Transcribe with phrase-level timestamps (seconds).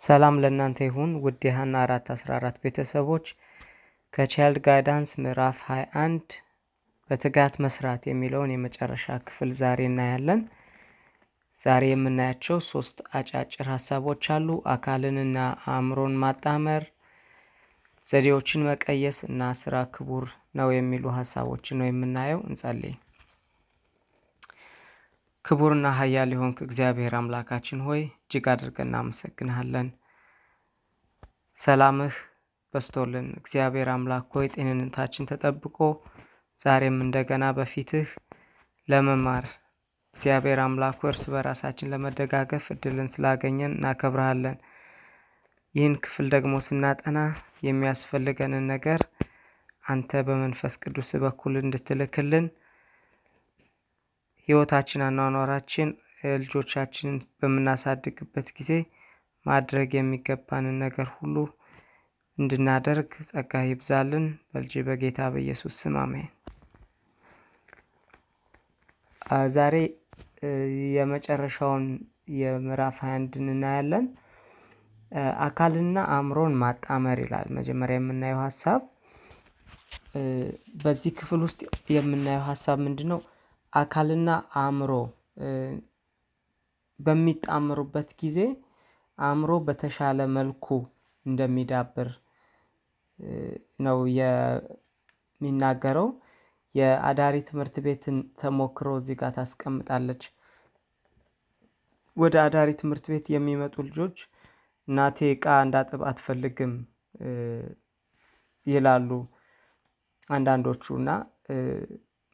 [0.00, 3.26] ሰላም ለእናንተ ይሁን ውድ የሀና አራት አስራ አራት ቤተሰቦች
[4.14, 6.36] ከቻይልድ ጋይዳንስ ምዕራፍ 21
[7.10, 10.40] በትጋት መስራት የሚለውን የመጨረሻ ክፍል ዛሬ እናያለን።
[11.54, 15.38] ዛሬ የምናያቸው ሶስት አጫጭር ሀሳቦች አሉ። አካልንና
[15.70, 16.84] አእምሮን ማጣመር፣
[18.08, 22.94] ዘዴዎችን መቀየስ እና ስራ ክቡር ነው የሚሉ ሀሳቦችን ነው የምናየው። እንጸልይ።
[25.44, 29.88] ክቡርና ኃያል የሆንክ እግዚአብሔር አምላካችን ሆይ እጅግ አድርገን እናመሰግንሃለን።
[31.56, 32.16] ሰላምህ
[32.74, 35.78] በስቶልን እግዚአብሔር አምላክ ሆይ ጤንነታችን ተጠብቆ
[36.60, 38.08] ዛሬም እንደገና በፊትህ
[38.88, 39.46] ለመማር
[40.16, 44.56] እግዚአብሔር አምላክ እርስ በራሳችን ለመደጋገፍ እድልን ስላገኘን እናከብረሃለን።
[45.74, 47.18] ይህን ክፍል ደግሞ ስናጠና
[47.66, 49.00] የሚያስፈልገንን ነገር
[49.90, 52.46] አንተ በመንፈስ ቅዱስ በኩል እንድትልክልን
[54.50, 55.88] ህይወታችን፣ አኗኗራችን
[56.40, 58.70] ልጆቻችንን በምናሳድግበት ጊዜ
[59.46, 61.36] ማድረግ የሚገባንን ነገር ሁሉ
[62.38, 66.28] እንድናደርግ ጸጋ ይብዛልን። በልጅ በጌታ በኢየሱስ ስም አሜን።
[69.54, 69.76] ዛሬ
[70.94, 71.84] የመጨረሻውን
[72.40, 74.06] የምዕራፍ 21 እናያለን።
[75.46, 78.82] አካልና አእምሮን ማጣመር ይላል። መጀመሪያ የምናየው ሀሳብ
[80.82, 81.60] በዚህ ክፍል ውስጥ
[81.96, 83.20] የምናየው ሀሳብ ምንድን ነው?
[83.72, 84.28] አካልና
[84.60, 84.92] አእምሮ
[87.00, 88.38] በሚጣምሩበት ጊዜ
[89.18, 90.66] አእምሮ በተሻለ መልኩ
[91.26, 92.08] እንደሚዳብር
[93.86, 96.08] ነው የሚናገረው።
[96.74, 100.22] የአዳሪ ትምህርት ቤትን ተሞክሮ እዚህ ጋር ታስቀምጣለች።
[102.16, 104.16] ወደ አዳሪ ትምህርት ቤት የሚመጡ ልጆች
[104.88, 106.72] እናቴ እቃ እንዳጥብ አትፈልግም
[108.66, 109.10] ይላሉ
[110.30, 111.10] አንዳንዶቹ እና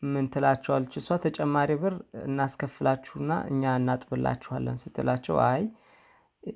[0.03, 0.95] ምን ትላቸዋለች?
[1.01, 1.95] እሷ ተጨማሪ ብር
[2.25, 5.63] እናስከፍላችሁና እኛ እናጥብላችኋለን ስትላቸው አይ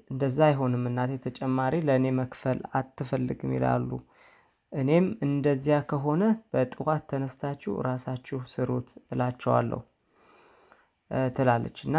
[0.08, 3.90] እንደዛ አይሆንም እናቴ ተጨማሪ ለእኔ መክፈል አትፈልግም ይላሉ።
[4.72, 9.80] እኔም እንደዚያ ከሆነ በጠዋት ተነስታችሁ ራሳችሁ ስሩት እላቸዋለሁ
[11.34, 11.96] ትላለች። እና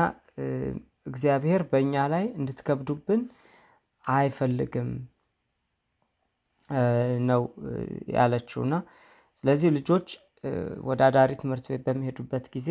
[1.07, 3.21] እግዚአብሔር በእኛ ላይ እንድትከብዱብን
[4.05, 4.89] አይፈልግም
[7.29, 7.41] ነው
[8.15, 8.75] ያለችው። እና
[9.43, 10.07] ስለዚህ ልጆች
[10.89, 12.69] ወደ አዳሪ ትምህርት ቤት በሚሄዱበት ጊዜ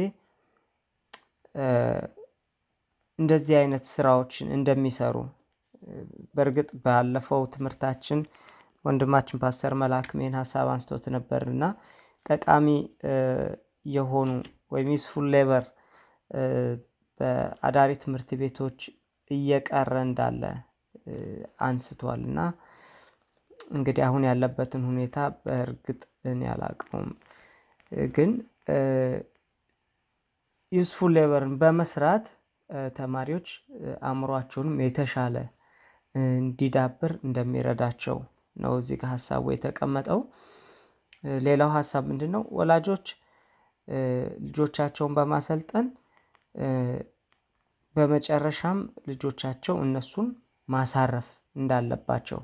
[3.19, 5.17] እንደዚህ አይነት ስራዎችን እንደሚሰሩ
[6.35, 8.21] በእርግጥ ባለፈው ትምህርታችን
[8.85, 11.65] ወንድማችን ፓስተር መላክም ይህን ሀሳብ አንስቶት ነበር እና
[12.27, 12.67] ጠቃሚ
[13.95, 14.31] የሆኑ
[14.73, 15.65] ወይም useful labor
[17.21, 18.81] በአዳሪ ትምህርት ቤቶች
[19.31, 20.43] እየቀረ እንዳለ
[21.67, 22.41] አንስቷል እና
[23.75, 26.01] እንግዲህ አሁን ያለበትን ሁኔታ በእርግጥ
[26.31, 27.11] እኔ አላውቀውም፣
[28.15, 28.31] ግን
[30.73, 32.27] ዩስፉል ሌበርን በመስራት
[32.97, 33.49] ተማሪዎች
[34.03, 35.37] አእምሯቸውንም የተሻለ
[36.15, 38.19] እንዲዳብር እንደሚረዳቸው
[38.57, 40.21] ነው እዚህ ጋር ሀሳቡ የተቀመጠው።
[41.47, 42.43] ሌላው ሀሳብ ምንድን ነው?
[42.59, 43.07] ወላጆች
[44.47, 45.87] ልጆቻቸውን በማሰልጠን
[47.97, 50.29] በመጨረሻም ልጆቻቸው እነሱን
[50.69, 52.41] ማሳረፍ እንዳለባቸው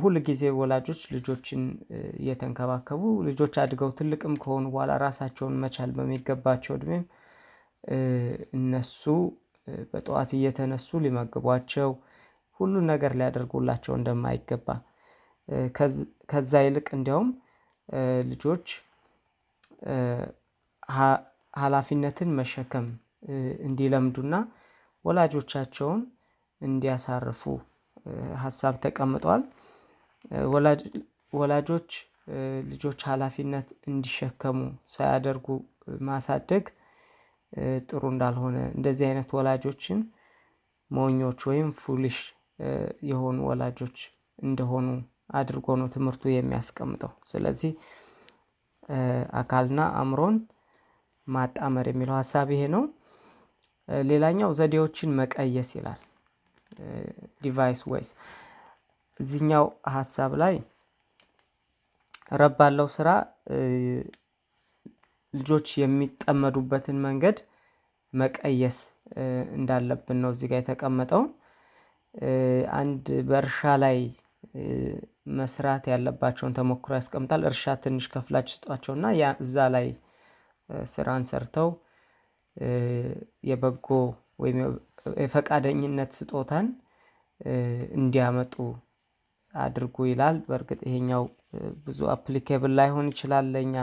[0.00, 1.60] ሁል ጊዜ ወላጆች ልጆችን
[2.18, 7.04] እየተንከባከቡ ልጆች አድገው ትልቅም ከሆኑ በኋላ ራሳቸውን መቻል በሚገባቸው እድሜም
[8.58, 9.02] እነሱ
[9.92, 11.90] በጠዋት እየተነሱ ሊመግቧቸው
[12.60, 14.68] ሁሉን ነገር ሊያደርጉላቸው እንደማይገባ
[16.30, 17.28] ከዛ ይልቅ እንዲያውም
[18.30, 18.66] ልጆች
[21.54, 22.86] ሀላፊነትን መሸከም
[23.68, 24.34] እንዲለምዱና
[25.04, 26.00] ወላጆቻቸውን
[26.60, 27.42] እንዲያሳርፉ
[28.42, 29.42] ሀሳብ ተቀምጧል።
[31.32, 31.90] ወላጆች
[32.70, 34.58] ልጆች ሀላፊነት እንዲሸከሙ
[34.88, 35.46] ሳያደርጉ
[36.08, 36.64] ማሳደግ
[37.88, 40.00] ጥሩ እንዳልሆነ እንደዚህ አይነት ወላጆችን
[40.90, 42.18] ሞኞች ወይም ፉሊሽ
[43.08, 43.96] የሆኑ ወላጆች
[44.38, 44.86] እንደሆኑ
[45.38, 47.72] አድርጎ ነው ትምህርቱ የሚያስቀምጠው። ስለዚህ
[49.40, 50.36] አካልና አእምሮን
[51.26, 52.84] ማጣመር የሚለው ሀሳብ ይሄ ነው።
[54.08, 56.00] ሌላኛው ዘዴዎችን መቀየስ ይላል።
[57.42, 58.08] devise ways
[59.20, 60.56] እዚህኛው ሀሳብ ላይ
[62.32, 63.08] ረብ ባለው ስራ
[65.34, 67.38] ልጆች የሚጠመዱበትን መንገድ
[68.12, 68.78] መቀየስ
[69.56, 71.22] እንዳለብን ነው እዚህ ጋር የተቀመጠው።
[72.78, 73.98] አንድ በእርሻ ላይ
[75.38, 79.06] መስራት ያለባቸውን ተሞክሮ ያስቀምጣል። እርሻ ትንሽ ከፍላችሁ ስጧቸውና
[79.44, 79.86] እዛ ላይ
[80.92, 81.68] ስራን ሰርተው
[83.50, 83.88] የበጎ
[84.38, 84.58] ወይም
[85.20, 86.66] የፈቃደኝነት ስጦታን
[87.98, 88.54] እንዲያመጡ
[89.54, 91.24] አድርጉ ይላል። በእርግጥ ይሄኛው
[91.86, 93.76] ብዙ applicable ላይሆን ይችላል ለእኛ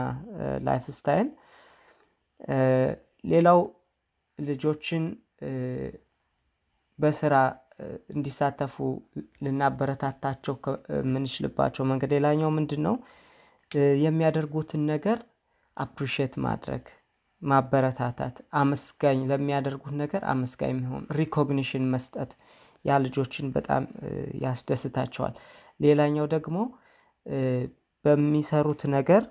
[0.66, 1.28] lifestyle።
[3.24, 3.60] ሌላው
[4.38, 5.04] ልጆችን
[6.98, 7.34] በስራ
[8.14, 8.74] እንዲሳተፉ
[9.44, 10.54] ልናበረታታቸው
[10.98, 12.94] የምንችልባቸው መንገድ ሌላኛው ምንድን ነው?
[14.04, 15.18] የሚያደርጉትን ነገር
[15.76, 16.84] appreciate ማድረግ
[17.42, 22.30] ማበረታታት አመስጋኝ ለሚያደርጉት ነገር አመስጋኝ መሆን recognition መስጠት
[22.84, 23.84] ያ ልጆችን በጣም
[24.44, 25.34] ያስደስታቸዋል።
[25.80, 26.58] ሌላኛው ደግሞ
[28.04, 29.22] በሚሰሩት ነገር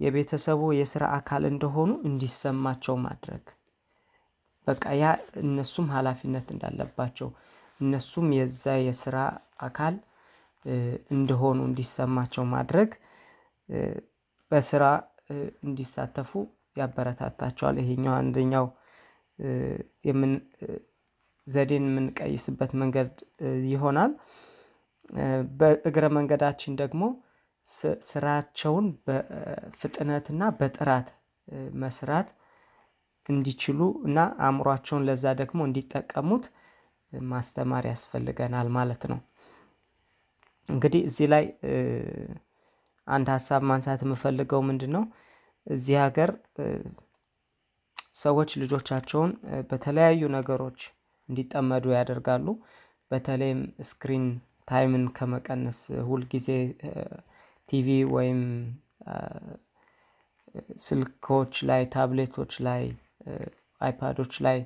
[0.00, 3.44] የቤተሰቡ የስራ አካል እንደሆኑ እንዲሰማቸው ማድረግ
[4.66, 5.06] በቃ ያ
[5.42, 7.28] እነሱም ሀላፊነት እንዳለባቸው
[7.80, 9.16] እነሱም የዛ የስራ
[9.66, 9.94] አካል
[11.14, 12.90] እንደሆኑ እንዲሰማቸው ማድረግ
[14.50, 14.84] በስራ
[15.64, 16.30] እንዲሳተፉ
[16.76, 18.66] ያበረታታቸዋል። ይሄኛው አንደኛው
[21.46, 23.10] ዘዴን የምንቀይስበት መንገድ
[23.70, 24.12] ይሆናል።
[25.58, 27.02] በእግረ መንገዳችን ደግሞ
[28.08, 31.08] ስራቸውን በፍጥነትና በጥራት
[31.82, 32.28] መስራት
[33.26, 36.46] እንዲችሉ እና አእምሯቸውን ለዛ ደግሞ እንዲጠቀሙት
[37.12, 39.20] ማስተማር ያስፈልገናል ማለት ነው።
[40.68, 41.44] እንግዲህ እዚህ ላይ
[43.06, 45.02] አንድ ሀሳብ ማንሳት የምፈልገው ምንድነው?
[45.66, 46.30] እዚህ ሀገር
[48.14, 49.30] ሰዎች ልጆቻቸውን
[49.70, 50.80] በተለያዩ ነገሮች
[51.28, 52.46] እንዲጠመዱ ያደርጋሉ።
[53.10, 54.26] በተለይም screen
[54.68, 55.78] time ን ከመቀነስ
[56.08, 56.48] ሁል ጊዜ
[57.68, 58.40] ቲቪ ወይም
[60.84, 62.82] ስልኮች ላይ ታብሌቶች ላይ
[63.80, 64.58] አይፓዶች ላይ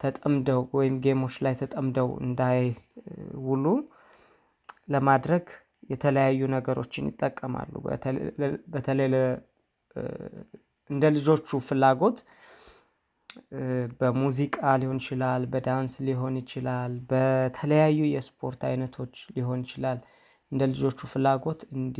[0.00, 3.64] ተጠምደው ወይም game ኦች ላይ ተጠምደው እንዳይውሉ
[4.94, 5.44] ለማድረግ
[5.90, 7.72] የተለያዩ ነገሮችን ይጠቀማሉ።
[8.74, 9.08] በተለይ
[10.90, 12.18] እንደ ልጆቹ ፍላጎት
[14.00, 19.98] በሙዚቃ ሊሆን ይችላል በዳንስ ሊሆን ይችላል በተለያዩ የስፖርት አይነቶች ሊሆን ይችላል።
[20.52, 21.98] እንደ ልጆቹ ፍላጎት እንዲ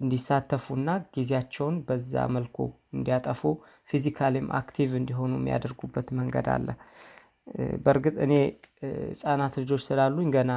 [0.00, 2.56] እንዲሳተፉና ጊዜያቸውን በዛ መልኩ
[2.96, 3.40] እንዲያጠፉ
[3.88, 6.68] physically ም active እንዲሆኑ የሚያደርጉበት መንገድ አለ።
[7.86, 8.34] በርግጥ እኔ
[9.12, 10.52] ህፃናት ልጆች ስላሉኝ ገና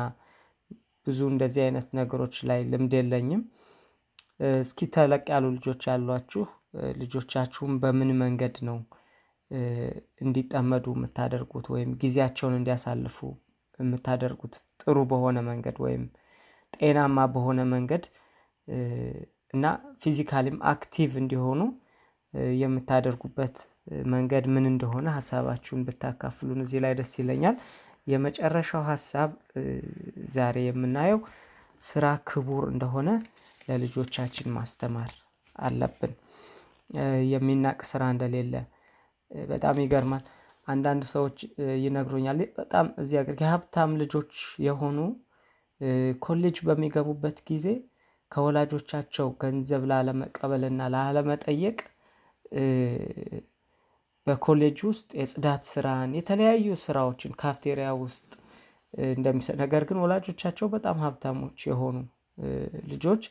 [1.08, 3.42] ብዙ እንደዚህ አይነት ነገሮች ላይ ልምድ የለኝም።
[4.60, 6.44] እስኪ ተለቅ ያሉ ልጆች ያሏችሁ
[7.00, 8.78] ልጆቻችሁን በምን መንገድ ነው?
[10.22, 13.18] እንዲጠመዱ የምታደርጉት ወይም ጊዜያቸውን እንዲያሳልፉ
[13.80, 16.04] የምታደርጉት ጥሩ በሆነ መንገድ ወይም
[16.74, 18.04] ጤናማ በሆነ መንገድ
[19.54, 19.66] እና
[20.04, 21.62] physically ም active እንዲሆኑ
[22.62, 23.56] የምታደርጉበት
[24.12, 27.56] መንገድ ምን እንደሆነ ሀሳባችሁን ብታካፍሉን እዚህ ላይ ደስ ይለኛል።
[28.08, 29.30] የመጨረሻው ሀሳብ
[30.36, 31.20] ዛሬ የምናየው
[31.82, 33.10] ስራ ክቡር እንደሆነ
[33.68, 35.12] ለልጆቻችን ማስተማር
[35.60, 36.14] አለብን።
[37.32, 38.54] የሚናቅ ስራ እንደሌለ
[39.48, 40.24] በጣም ይገርማል።
[40.68, 41.38] አንዳንድ ሰዎች
[41.84, 44.32] ይነግሩኛል በጣም እዚህ ሀገር የሀብታም ልጆች
[44.66, 44.98] የሆኑ
[46.22, 47.66] ኮሌጅ በሚገቡበት ጊዜ
[48.32, 51.78] ከወላጆቻቸው ገንዘብ ላለመቀበልና ላለመጠየቅ
[54.28, 58.30] በኮሌጅ ውስጥ የጽዳት ስራን የተለያዩ ስራዎችን ካፍቴሪያ ውስጥ
[59.14, 61.98] እንደሚሰጥ ነገር ግን ወላጆቻቸው በጣም ሀብታሞች የሆኑ
[62.92, 63.24] ልጆች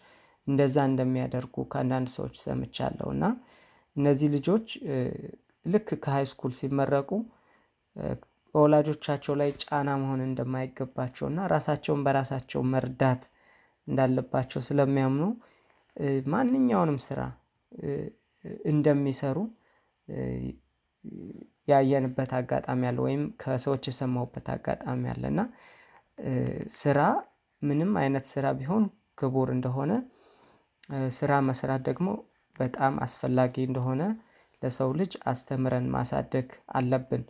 [0.47, 3.25] እንደዛ እንደሚያደርጉ ከአንዳንድ ሰዎች ሰምቻለሁ። እና
[3.97, 4.67] እነዚህ ልጆች
[5.67, 7.11] ልክ ከሃይስኩል ሲመረቁ
[8.55, 13.23] በወላጆቻቸው ላይ ጫና መሆን እንደማይገባቸው እና ራሳቸውን በራሳቸው መርዳት
[13.89, 15.25] እንዳለባቸው ስለሚያምኑ
[16.31, 17.21] ማንኛውንም ስራ
[18.71, 19.37] እንደሚሰሩ
[21.69, 25.41] ያየንበት አጋጣሚ አለ። ወይም ከሰዎች የሰማሁበት አጋጣሚ አለ። እና
[26.77, 26.99] ስራ
[27.62, 28.85] ምንም አይነት ስራ ቢሆን
[29.21, 29.93] ክቡር እንደሆነ
[31.16, 32.09] ስራ መስራት ደግሞ
[32.57, 34.02] በጣም አስፈላጊ እንደሆነ
[34.62, 37.25] ለሰው ልጅ አስተምረን ማሳደግ አለብን።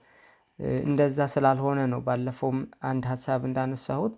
[0.85, 2.59] እንደዛ ስላልሆነ ነው ባለፈውም
[2.91, 4.15] አንድ ሀሳብ እንዳነሳሁት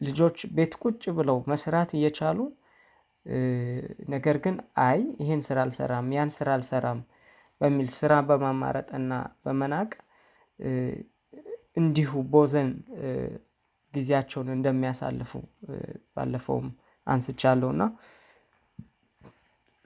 [0.00, 2.38] ልጆች ቤት ቁጭ ብለው መስራት እየቻሉ
[4.12, 7.00] ነገር ግን አይ ይሄን ስራ አልሰራም ያን ስራ አልሰራም
[7.60, 9.12] በሚል ስራ በማማረጥና
[9.44, 9.90] በመናቅ
[11.80, 12.70] እንዲሁ ቦዘን
[13.94, 15.32] ጊዜያቸውን እንደሚያሳልፉ
[16.16, 16.68] ባለፈውም
[17.06, 17.84] አንስቻለሁ። እና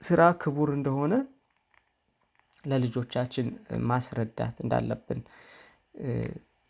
[0.01, 1.13] ስራ ክቡር እንደሆነ
[2.63, 3.47] ለልጆቻችን
[3.89, 5.21] ማስረዳት እንዳለብን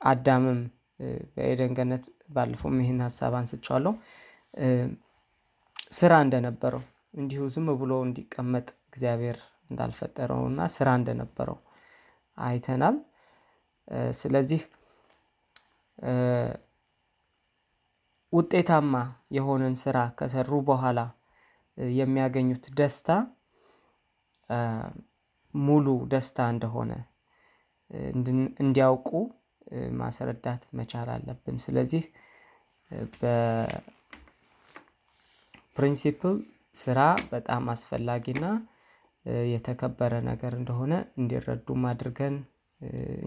[0.02, 0.60] አዳምም
[1.36, 2.04] በኤደን ገነት
[2.36, 3.94] ባለፈውም ይሄን ሀሳብ አንስቼዋለሁ።
[5.92, 9.38] ስራ እንደነበረው እንዲሁ ዝም ብሎ እንዲቀመጥ እግዚአብሔር
[9.70, 11.58] እንዳልፈጠረውና ስራ እንደነበረው
[12.38, 12.96] አይተናል።
[14.22, 14.62] ስለዚህ
[18.34, 18.96] ውጤታማ
[19.38, 21.00] የሆነን ስራ ከሰሩ በኋላ
[21.96, 23.10] የሚያገኙት ደስታ
[25.54, 26.92] ሙሉ ደስታ እንደሆነ
[28.62, 29.10] እንዲያውቁ
[30.00, 32.04] ማስረዳት መቻል አለብን። ስለዚህ
[33.14, 33.32] በ
[35.76, 36.36] principle
[36.76, 37.00] ስራ
[37.32, 38.46] በጣም አስፈላጊና
[39.52, 42.36] የተከበረ ነገር እንደሆነ እንዲረዱም አድርገን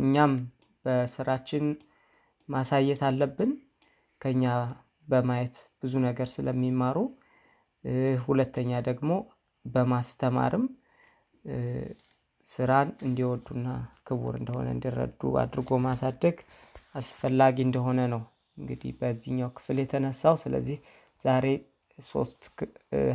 [0.01, 0.33] እኛም
[0.85, 1.67] በስራችን
[2.49, 3.53] ማሳየት አለብን።
[4.21, 4.45] ከኛ
[5.09, 6.97] በማየት ብዙ ነገር ስለሚማሩ፣
[8.25, 9.11] ሁለተኛ ደግሞ
[9.65, 10.65] በማስተማርም
[12.47, 13.67] ስራን እንዲወዱና
[14.07, 16.37] ክቡር እንደሆነ እንዲረዱ አድርጎ ማሳደግ
[16.95, 18.23] አስፈላጊ እንደሆነ ነው
[18.57, 20.79] እንግዲህ በዚህኛው ክፍል የተነሳው። ስለዚህ
[21.21, 21.47] ዛሬ
[21.99, 22.43] ሶስት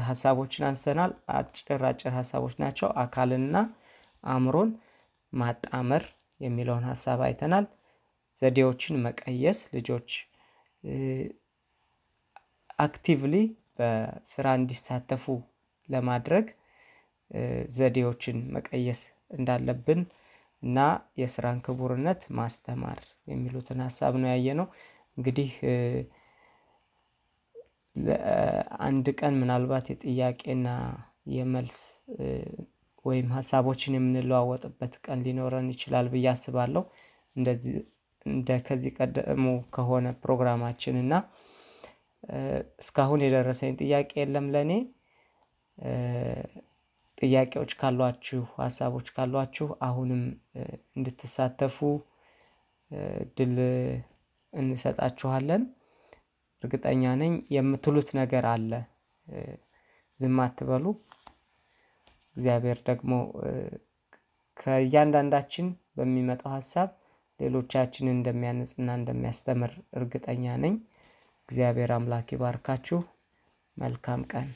[0.08, 3.58] ሀሳቦችን አንስተናል። አጭር አጭር ሀሳቦች ናቸው። አካልንና
[4.24, 4.72] አእምሮን
[5.34, 6.04] ማጣመር
[6.40, 7.66] የሚለውን ሀሳብ አይተናል።
[8.42, 10.10] ዘዴዎችን መቀየስ ልጆች
[12.80, 13.36] actively
[13.78, 15.26] በስራ እንዲሳተፉ
[15.90, 16.46] ለማድረግ
[17.78, 20.02] ዘዴዎችን መቀየስ እንዳለብን
[20.64, 20.78] እና
[21.22, 24.68] የስራን ክቡርነት ማስተማር የሚሉትን ሀሳብ ነው ያየነው።
[25.18, 25.52] እንግዲህ
[28.88, 30.68] አንድ ቀን ምናልባት የጥያቄና
[31.34, 31.80] የመልስ
[33.06, 36.84] ወይም ሀሳቦችን የምንለዋወጥበት ቀን ሊኖረን ይችላል ብዬ አስባለሁ።
[37.36, 37.76] እንደዚህ
[38.26, 39.46] እንደ ከዚህ ቀደሙ
[39.76, 41.14] ከሆነ ፕሮግራማችን እና
[42.80, 44.72] እስካሁን የደረሰኝ ጥያቄ የለም ለኔ።
[47.18, 50.22] ጥያቄዎች ካሏችሁ ሀሳቦች ካሏችሁ አሁንም
[50.98, 51.78] እንድትሳተፉ
[53.22, 53.56] እድል
[54.54, 55.64] እንሰጣችኋለን።
[56.64, 58.72] እርግጠኛ ነኝ የምትሉት ነገር አለ።
[60.18, 60.86] ዝም አትበሉ።
[62.36, 63.12] እግዚአብሔር ደግሞ
[64.58, 66.90] ከእያንዳንዳችን በሚመጣው ሀሳብ
[67.40, 70.74] ሌሎቻችንን እንደሚያንጽና እንደሚያስተምር እርግጠኛ ነኝ።
[71.50, 72.98] እግዚአብሔር አምላክ ይባርካችሁ።
[73.78, 74.48] መልካም ቀን